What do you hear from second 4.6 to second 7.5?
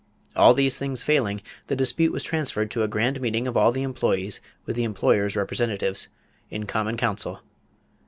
with the employers' representatives, in common council.